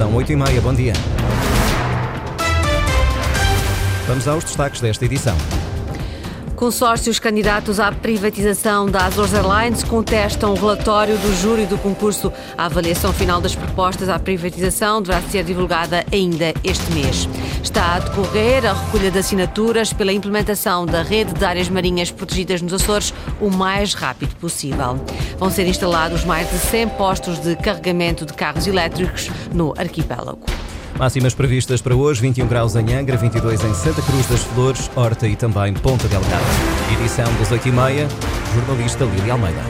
[0.00, 0.94] São 8 e meia, bom dia.
[4.08, 5.36] Vamos aos destaques desta edição.
[6.60, 12.30] Consórcios candidatos à privatização da Azores Airlines contestam o relatório do júri do concurso.
[12.56, 17.26] A avaliação final das propostas à privatização deverá ser divulgada ainda este mês.
[17.62, 22.60] Está a decorrer a recolha de assinaturas pela implementação da rede de áreas marinhas protegidas
[22.60, 25.02] nos Açores o mais rápido possível.
[25.38, 30.59] Vão ser instalados mais de 100 postos de carregamento de carros elétricos no arquipélago.
[30.98, 35.26] Máximas previstas para hoje: 21 graus em Angra, 22 em Santa Cruz das Flores, Horta
[35.26, 36.44] e também Ponta Delgada.
[37.00, 38.08] Edição das 8h30,
[38.54, 39.60] jornalista Lili Almeida.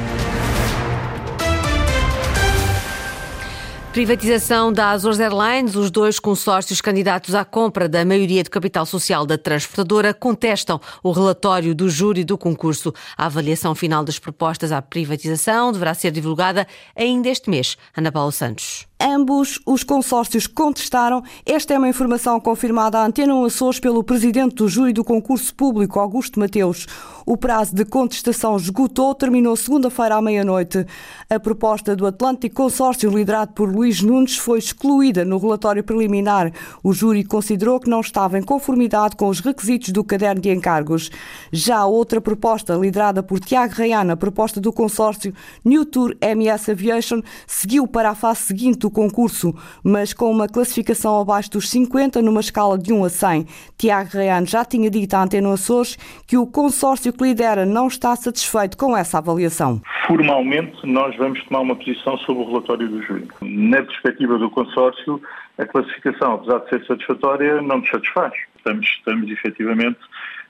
[3.92, 5.74] Privatização da Azores Airlines.
[5.74, 11.10] Os dois consórcios candidatos à compra da maioria de capital social da transportadora contestam o
[11.10, 12.94] relatório do júri do concurso.
[13.16, 17.76] A avaliação final das propostas à privatização deverá ser divulgada ainda este mês.
[17.96, 18.89] Ana Paula Santos.
[19.02, 21.22] Ambos os consórcios contestaram.
[21.46, 25.98] Esta é uma informação confirmada à Antena Açores pelo presidente do júri do concurso público,
[25.98, 26.86] Augusto Mateus.
[27.24, 30.84] O prazo de contestação esgotou, terminou segunda-feira à meia-noite.
[31.30, 36.52] A proposta do Atlântico Consórcio, liderado por Luís Nunes, foi excluída no relatório preliminar.
[36.82, 41.10] O júri considerou que não estava em conformidade com os requisitos do caderno de encargos.
[41.50, 45.32] Já outra proposta, liderada por Tiago Rayana, proposta do consórcio
[45.64, 51.20] New Tour MS Aviation, seguiu para a fase seguinte do concurso, mas com uma classificação
[51.20, 53.46] abaixo dos 50 numa escala de 1 a 100.
[53.78, 58.14] Tiago Rayano já tinha dito à Antena Açores que o consórcio que lidera não está
[58.16, 59.80] satisfeito com essa avaliação.
[60.06, 63.28] Formalmente, nós vamos tomar uma posição sobre o relatório do júri.
[63.40, 65.22] Na perspectiva do consórcio,
[65.56, 68.32] a classificação, apesar de ser satisfatória, não nos satisfaz.
[68.56, 69.98] Estamos, estamos efetivamente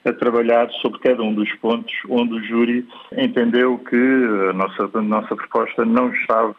[0.04, 3.96] a trabalhar sobre cada um dos pontos onde o júri entendeu que
[4.48, 6.54] a nossa, a nossa proposta não estava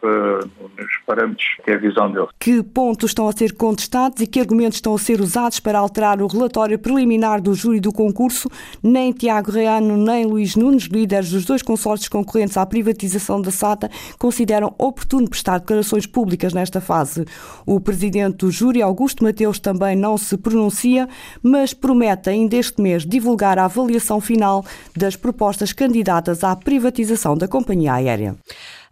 [0.78, 2.28] nos parâmetros que é a visão dele.
[2.38, 6.22] Que pontos estão a ser contestados e que argumentos estão a ser usados para alterar
[6.22, 8.48] o relatório preliminar do júri do concurso?
[8.82, 13.90] Nem Tiago Reano nem Luís Nunes, líderes dos dois consórcios concorrentes à privatização da SATA,
[14.18, 17.24] consideram oportuno prestar declarações públicas nesta fase.
[17.66, 21.08] O presidente do júri, Augusto Mateus, também não se pronuncia,
[21.42, 27.36] mas promete ainda este mês divulgar divulgar a avaliação final das propostas candidatas à privatização
[27.36, 28.36] da companhia aérea.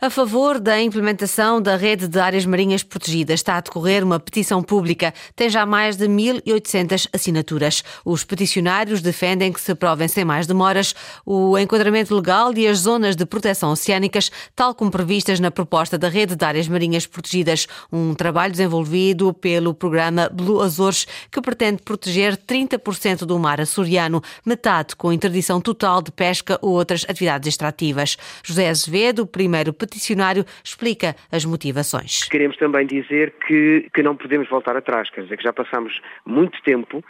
[0.03, 4.63] A favor da implementação da rede de áreas marinhas protegidas está a decorrer uma petição
[4.63, 5.13] pública.
[5.37, 7.85] Tem já mais de 1.800 assinaturas.
[8.03, 10.95] Os peticionários defendem que se aprovem sem mais demoras
[11.27, 16.09] o enquadramento legal e as zonas de proteção oceânicas, tal como previstas na proposta da
[16.09, 22.39] rede de áreas marinhas protegidas, um trabalho desenvolvido pelo programa Blue Azores, que pretende proteger
[22.39, 28.17] 30% do mar açoriano, metade com interdição total de pesca ou outras atividades extrativas.
[28.43, 32.25] José Azevedo, primeiro peticionário, peticionário explica as motivações.
[32.29, 36.63] Queremos também dizer que, que não podemos voltar atrás, quer dizer que já passamos muito
[36.63, 37.03] tempo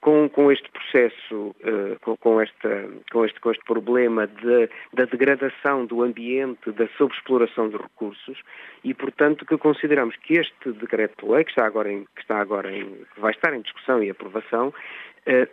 [0.00, 5.04] com, com, este processo, uh, com, com, esta, com, este, com este problema de, da
[5.04, 8.40] degradação do ambiente, da sobreexploração de recursos
[8.84, 12.84] e, portanto, que consideramos que este decreto-lei, que está agora, em, que está agora em,
[13.14, 14.72] que vai estar em discussão e aprovação,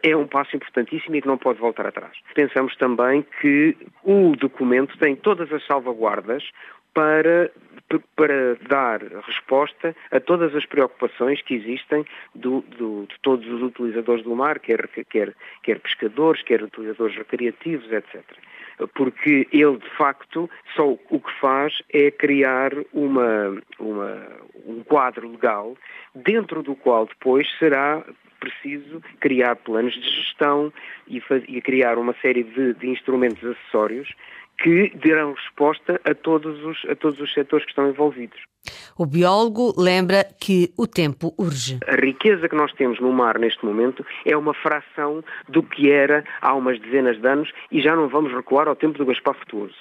[0.01, 2.17] é um passo importantíssimo e que não pode voltar atrás.
[2.33, 6.43] Pensamos também que o documento tem todas as salvaguardas
[6.93, 7.51] para
[8.15, 12.03] para dar resposta a todas as preocupações que existem
[12.33, 17.91] do, do, de todos os utilizadores do mar, quer, quer, quer pescadores, quer utilizadores recreativos,
[17.91, 18.23] etc.
[18.95, 24.27] Porque ele, de facto, só o que faz é criar uma, uma,
[24.65, 25.77] um quadro legal
[26.15, 28.03] dentro do qual depois será
[28.39, 30.71] preciso criar planos de gestão
[31.07, 34.09] e, faz, e criar uma série de, de instrumentos acessórios
[34.57, 38.39] que dirão resposta a todos os, a todos os setores que estão envolvidos.
[38.97, 41.79] O biólogo lembra que o tempo urge.
[41.87, 46.23] A riqueza que nós temos no mar neste momento é uma fração do que era
[46.41, 49.75] há umas dezenas de anos e já não vamos recuar ao tempo do Gaspar Frutuoso.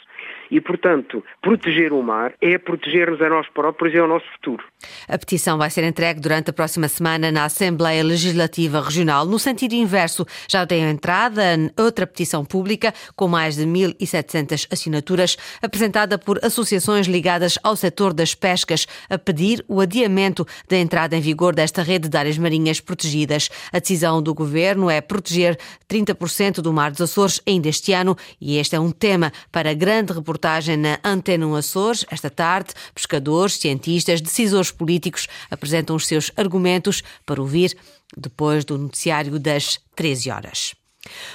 [0.50, 4.64] E, portanto, proteger o mar é proteger-nos a nós próprios e ao nosso futuro.
[5.08, 9.26] A petição vai ser entregue durante a próxima semana na Assembleia Legislativa Regional.
[9.26, 11.42] No sentido inverso, já tem entrada
[11.78, 18.34] outra petição pública com mais de 1.700 assinaturas, apresentada por associações ligadas ao setor das
[18.34, 18.73] pescas
[19.08, 23.48] a pedir o adiamento da entrada em vigor desta rede de áreas marinhas protegidas.
[23.72, 28.56] A decisão do governo é proteger 30% do Mar dos Açores ainda este ano e
[28.58, 32.04] este é um tema para a grande reportagem na Antena Açores.
[32.10, 37.76] Esta tarde, pescadores, cientistas, decisores políticos apresentam os seus argumentos para ouvir
[38.16, 40.83] depois do noticiário das 13 horas.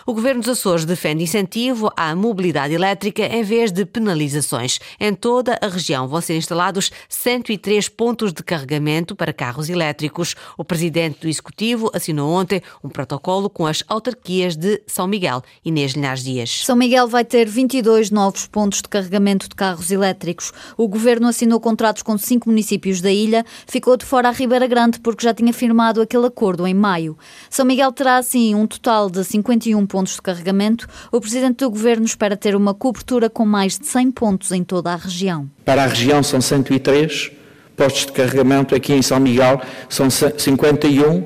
[0.05, 4.79] O Governo dos Açores defende incentivo à mobilidade elétrica em vez de penalizações.
[4.99, 10.35] Em toda a região vão ser instalados 103 pontos de carregamento para carros elétricos.
[10.57, 15.43] O presidente do Executivo assinou ontem um protocolo com as autarquias de São Miguel.
[15.63, 16.65] Inês Linhares Dias.
[16.65, 20.51] São Miguel vai ter 22 novos pontos de carregamento de carros elétricos.
[20.77, 23.45] O Governo assinou contratos com cinco municípios da ilha.
[23.67, 27.17] Ficou de fora a Ribeira Grande porque já tinha firmado aquele acordo em maio.
[27.49, 31.69] São Miguel terá, assim, um total de 50 51 pontos de carregamento, o Presidente do
[31.69, 35.49] Governo espera ter uma cobertura com mais de 100 pontos em toda a região.
[35.65, 37.31] Para a região são 103
[37.75, 41.23] postos de carregamento, aqui em São Miguel são 51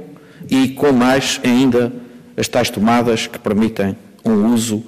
[0.49, 1.93] e com mais ainda
[2.35, 3.95] as tais tomadas que permitem
[4.25, 4.83] um uso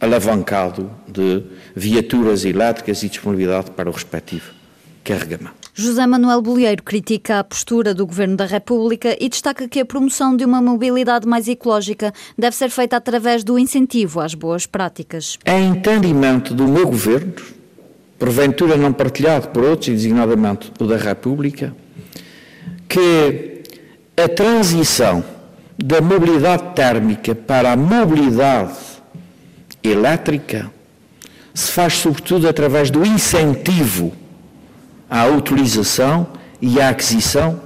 [0.00, 1.42] alavancado de
[1.74, 4.52] viaturas elétricas e disponibilidade para o respectivo
[5.02, 5.63] carregamento.
[5.76, 10.36] José Manuel Bolieiro critica a postura do Governo da República e destaca que a promoção
[10.36, 15.36] de uma mobilidade mais ecológica deve ser feita através do incentivo às boas práticas.
[15.44, 17.34] É entendimento do meu Governo,
[18.16, 21.74] porventura não partilhado por outros, e designadamente o da República,
[22.88, 23.64] que
[24.16, 25.24] a transição
[25.76, 28.78] da mobilidade térmica para a mobilidade
[29.82, 30.70] elétrica
[31.52, 34.12] se faz sobretudo através do incentivo
[35.14, 36.26] à utilização
[36.60, 37.60] e à aquisição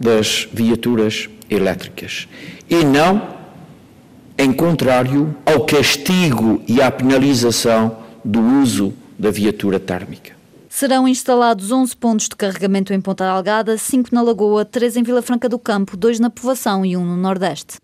[0.00, 2.26] das viaturas elétricas
[2.68, 3.38] e não
[4.36, 10.32] em contrário ao castigo e à penalização do uso da viatura térmica.
[10.68, 15.22] Serão instalados 11 pontos de carregamento em Ponta Algada, 5 na Lagoa, 3 em Vila
[15.22, 17.78] Franca do Campo, 2 na Povoação e 1 no Nordeste.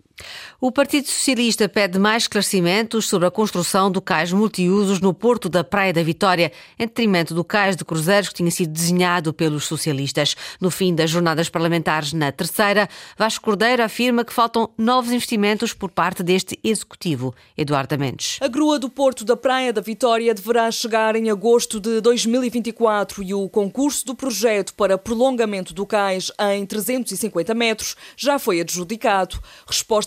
[0.59, 5.63] O Partido Socialista pede mais esclarecimentos sobre a construção do cais multiusos no porto da
[5.63, 10.35] Praia da Vitória, em detrimento do cais de cruzeiros que tinha sido desenhado pelos socialistas.
[10.59, 15.91] No fim das jornadas parlamentares na terceira, Vasco Cordeiro afirma que faltam novos investimentos por
[15.91, 17.35] parte deste executivo.
[17.55, 18.37] Eduardo Mendes.
[18.41, 23.33] A grua do porto da Praia da Vitória deverá chegar em agosto de 2024 e
[23.33, 29.39] o concurso do projeto para prolongamento do cais em 350 metros já foi adjudicado.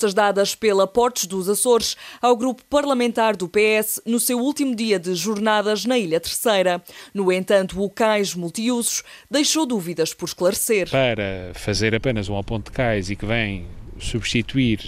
[0.01, 4.99] Respostas dadas pela Portos dos Açores ao grupo parlamentar do PS no seu último dia
[4.99, 6.83] de jornadas na Ilha Terceira.
[7.13, 10.89] No entanto, o cais multiusos deixou dúvidas por esclarecer.
[10.89, 13.67] Para fazer apenas um aponto de cais e que vem
[13.99, 14.81] substituir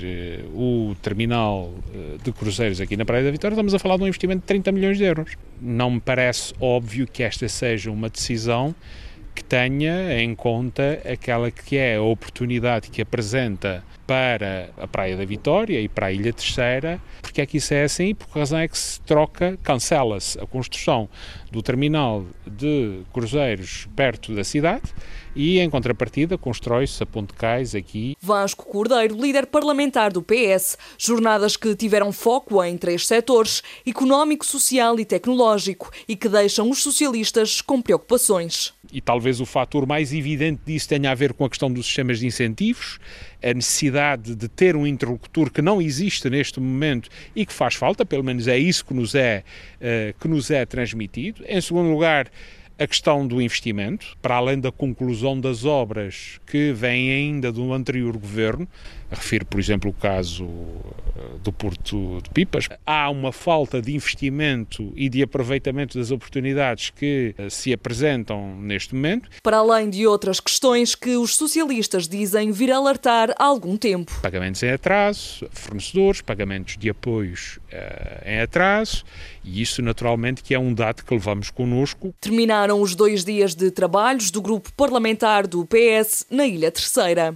[0.54, 4.04] uh, o terminal uh, de cruzeiros aqui na Praia da Vitória, estamos a falar de
[4.04, 5.36] um investimento de 30 milhões de euros.
[5.60, 8.74] Não me parece óbvio que esta seja uma decisão
[9.34, 15.24] que tenha em conta aquela que é a oportunidade que apresenta para a Praia da
[15.24, 18.14] Vitória e para a Ilha Terceira, porque é que isso é assim?
[18.14, 21.08] Por que razão é que se troca, cancela-se a construção
[21.50, 24.92] do terminal de cruzeiros perto da cidade
[25.34, 28.14] e, em contrapartida, constrói-se a Ponte Cais aqui.
[28.20, 35.00] Vasco Cordeiro, líder parlamentar do PS, jornadas que tiveram foco em três setores, económico, social
[35.00, 38.74] e tecnológico, e que deixam os socialistas com preocupações.
[38.92, 42.18] E talvez o fator mais evidente disso tenha a ver com a questão dos sistemas
[42.18, 43.00] de incentivos,
[43.42, 48.04] a necessidade de ter um interlocutor que não existe neste momento e que faz falta,
[48.04, 49.42] pelo menos é isso que nos é,
[49.80, 51.42] uh, que nos é transmitido.
[51.48, 52.30] Em segundo lugar,
[52.78, 58.16] a questão do investimento, para além da conclusão das obras que vêm ainda do anterior
[58.16, 58.66] governo,
[59.14, 64.92] refiro, por exemplo, o caso eh, do Porto de Pipas, há uma falta de investimento
[64.96, 69.28] e de aproveitamento das oportunidades que eh, se apresentam neste momento.
[69.42, 74.12] Para além de outras questões que os socialistas dizem vir alertar há algum tempo.
[74.22, 79.04] Pagamentos em atraso, fornecedores, pagamentos de apoios uh, em atraso,
[79.44, 82.14] e isso naturalmente que é um dado que levamos connosco.
[82.20, 87.34] Terminaram os dois dias de trabalhos do grupo parlamentar do PS na Ilha Terceira.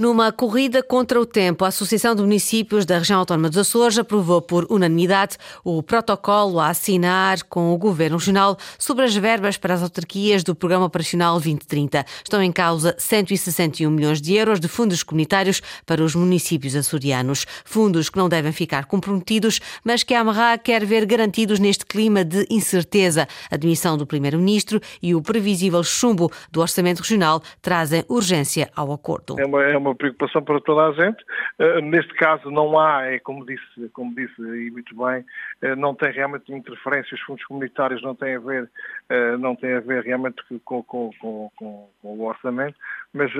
[0.00, 4.40] Numa corrida contra o tempo, a Associação de Municípios da Região Autónoma dos Açores aprovou
[4.40, 9.82] por unanimidade o protocolo a assinar com o Governo Regional sobre as verbas para as
[9.82, 12.06] autarquias do Programa Operacional 2030.
[12.24, 17.44] Estão em causa 161 milhões de euros de fundos comunitários para os municípios açorianos.
[17.66, 22.24] Fundos que não devem ficar comprometidos, mas que a Amarra quer ver garantidos neste clima
[22.24, 23.28] de incerteza.
[23.50, 29.38] A demissão do Primeiro-Ministro e o previsível chumbo do Orçamento Regional trazem urgência ao acordo.
[29.38, 31.22] É uma, é uma uma preocupação para toda a gente.
[31.58, 35.24] Uh, neste caso não há, é como disse, como disse e muito bem,
[35.62, 39.74] uh, não tem realmente interferência, os fundos comunitários não têm a ver, uh, não têm
[39.74, 42.76] a ver realmente com, com, com, com o orçamento,
[43.12, 43.30] mas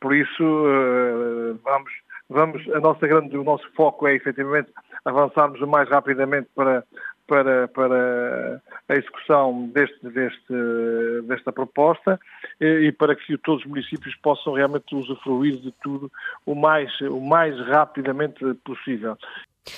[0.00, 0.44] por isso
[1.64, 1.92] vamos,
[2.28, 4.70] vamos, a nossa grande, o nosso foco é efetivamente
[5.04, 6.84] avançarmos mais rapidamente para,
[7.26, 10.54] para, para a execução deste, deste,
[11.24, 12.18] desta proposta
[12.60, 16.10] e, e, para que todos os municípios possam realmente usufruir de tudo
[16.44, 19.16] o mais, o mais rapidamente possível.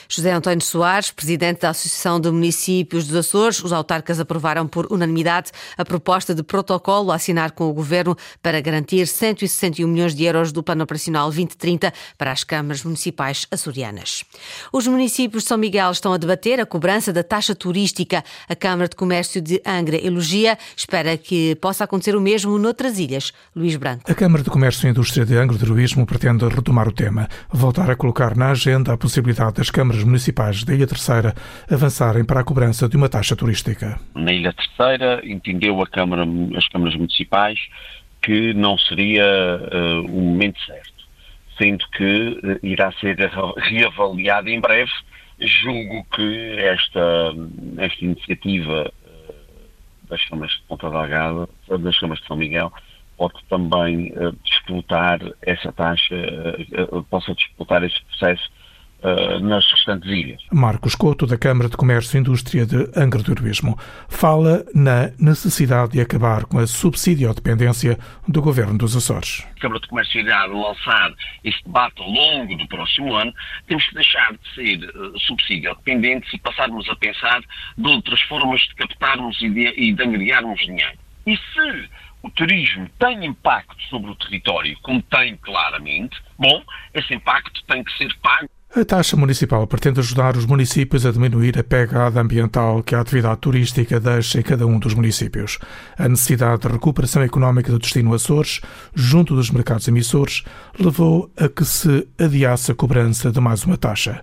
[0.09, 5.51] José António Soares, presidente da Associação de Municípios dos Açores, os autarcas aprovaram por unanimidade
[5.77, 10.53] a proposta de protocolo a assinar com o governo para garantir 161 milhões de euros
[10.53, 14.25] do Plano Operacional 2030 para as câmaras municipais açorianas.
[14.73, 18.25] Os municípios de São Miguel estão a debater a cobrança da taxa turística.
[18.49, 23.33] A Câmara de Comércio de Angra elogia, espera que possa acontecer o mesmo noutras ilhas.
[23.55, 24.11] Luís Branco.
[24.11, 27.91] A Câmara de Comércio e Indústria de Angra do Heroísmo pretende retomar o tema, voltar
[27.91, 31.33] a colocar na agenda a possibilidade das câmaras municipais da Ilha Terceira
[31.71, 33.97] avançarem para a cobrança de uma taxa turística.
[34.13, 36.25] Na Ilha Terceira, entendeu Câmara,
[36.57, 37.61] as câmaras municipais
[38.21, 41.07] que não seria uh, o momento certo,
[41.57, 43.17] sendo que uh, irá ser
[43.59, 44.91] reavaliada em breve.
[45.39, 47.33] Julgo que esta,
[47.77, 52.73] esta iniciativa uh, das câmaras de Ponta Delgada, das câmaras de São Miguel,
[53.17, 56.17] pode também disputar essa taxa,
[57.11, 58.58] possa disputar esse processo
[59.01, 60.43] Uh, nas restantes ilhas.
[60.53, 63.79] Marcos Couto, da Câmara de Comércio e Indústria de Angra do Heroísmo,
[64.09, 69.47] fala na necessidade de acabar com a subsidiodependência do Governo dos Açores.
[69.57, 71.13] A Câmara de Comércio irá lançar
[71.45, 73.33] este debate ao longo do próximo ano.
[73.69, 77.41] Temos que deixar de ser uh, subsídio-dependentes e passarmos a pensar
[77.77, 80.99] de outras formas de captarmos e de, e de angariarmos dinheiro.
[81.25, 81.89] E se
[82.23, 86.63] o turismo tem impacto sobre o território, como tem claramente, bom,
[86.93, 91.59] esse impacto tem que ser pago a taxa municipal pretende ajudar os municípios a diminuir
[91.59, 95.59] a pegada ambiental que a atividade turística deixa em cada um dos municípios.
[95.97, 98.61] A necessidade de recuperação económica do destino Açores,
[98.95, 100.45] junto dos mercados emissores,
[100.79, 104.23] levou a que se adiasse a cobrança de mais uma taxa.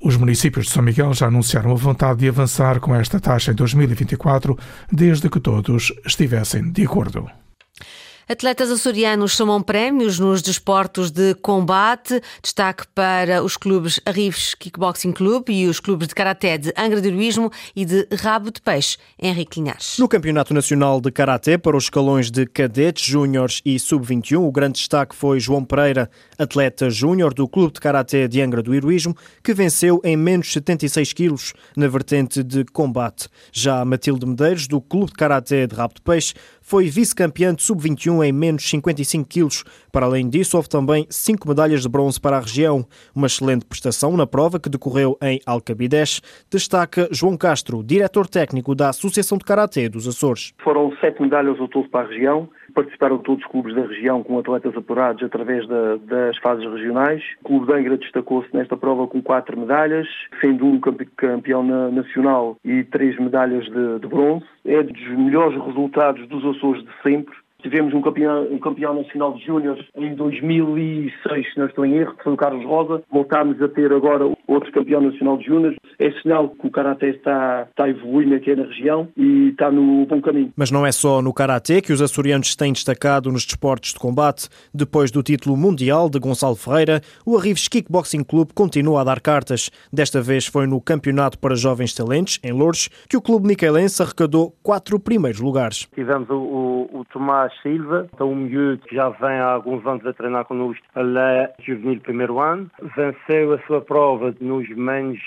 [0.00, 3.54] Os municípios de São Miguel já anunciaram a vontade de avançar com esta taxa em
[3.54, 4.56] 2024,
[4.92, 7.28] desde que todos estivessem de acordo.
[8.28, 12.20] Atletas açorianos somam prémios nos desportos de combate.
[12.42, 17.08] Destaque para os clubes Arrives Kickboxing Club e os clubes de Karaté de Angra de
[17.08, 18.98] Heroísmo e de Rabo de Peixe.
[19.18, 19.96] Henrique Linhares.
[19.98, 24.74] No Campeonato Nacional de Karaté para os escalões de cadetes, júniores e sub-21, o grande
[24.74, 29.54] destaque foi João Pereira, atleta júnior do Clube de Karaté de Angra do Heroísmo, que
[29.54, 33.26] venceu em menos 76 quilos na vertente de combate.
[33.50, 36.34] Já Matilde Medeiros, do Clube de Karaté de Rabo de Peixe,
[36.68, 39.64] foi vice-campeã de sub-21 em menos 55 quilos.
[39.90, 42.84] Para além disso, houve também cinco medalhas de bronze para a região.
[43.16, 46.20] Uma excelente prestação na prova que decorreu em Alcabidez,
[46.50, 50.52] destaca João Castro, diretor técnico da Associação de Karatê dos Açores.
[50.62, 52.50] Foram sete medalhas ao todo para a região.
[52.78, 57.20] Participaram todos os clubes da região com atletas apurados através da, das fases regionais.
[57.40, 60.06] O Clube de Angra destacou-se nesta prova com quatro medalhas,
[60.40, 64.46] sendo um campeão nacional e três medalhas de, de bronze.
[64.64, 69.44] É dos melhores resultados dos Açores de sempre Tivemos um campeão, um campeão nacional de
[69.44, 73.02] júniores em 2006, se não estou em erro, que foi o Carlos Rosa.
[73.10, 75.76] Voltámos a ter agora outro campeão nacional de júniores.
[75.98, 80.20] É sinal que o Karaté está, está evoluindo aqui na região e está no bom
[80.20, 80.52] caminho.
[80.56, 84.48] Mas não é só no Karaté que os açorianos têm destacado nos desportos de combate.
[84.72, 89.68] Depois do título mundial de Gonçalo Ferreira, o Arrives Kickboxing Club continua a dar cartas.
[89.92, 94.54] Desta vez foi no Campeonato para Jovens Talentos, em Lourdes, que o clube miquelense arrecadou
[94.62, 95.88] quatro primeiros lugares.
[95.92, 100.06] Tivemos o, o, o Tomás Silva, é um miúdo que já vem há alguns anos
[100.06, 105.20] a treinar connosco, ele é juvenil primeiro ano, venceu a sua prova nos menos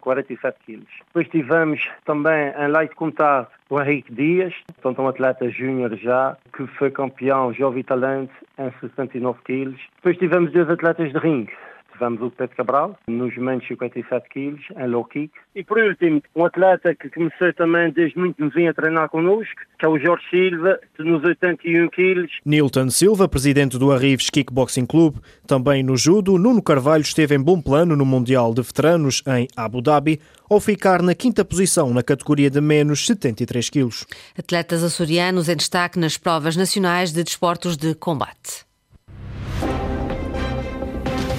[0.00, 0.88] 47 quilos.
[1.06, 6.66] Depois tivemos também em leite contato o Henrique Dias, portanto um atleta júnior já, que
[6.66, 9.80] foi campeão jovem talento em 69 quilos.
[9.96, 11.52] Depois tivemos dois atletas de ringue,
[11.94, 15.32] Tivemos o Pedro Cabral, nos menos 57 quilos, em low kick.
[15.54, 19.86] E por último, um atleta que começou também desde muito novinho a treinar connosco, que
[19.86, 22.30] é o Jorge Silva, nos 81 quilos.
[22.44, 27.60] Nilton Silva, presidente do Arrives Kickboxing Club, também no judo, Nuno Carvalho esteve em bom
[27.60, 30.20] plano no Mundial de Veteranos em Abu Dhabi,
[30.50, 34.06] ao ficar na quinta posição na categoria de menos 73 quilos.
[34.36, 38.64] Atletas açorianos em destaque nas provas nacionais de desportos de combate.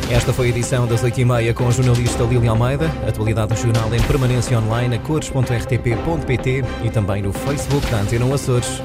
[0.10, 2.86] Esta foi a edição das 8h30 com a jornalista Lili Almeida.
[3.08, 8.82] Atualidade jornal em permanência online a cores.rtp.pt e também no Facebook da Antena Açores.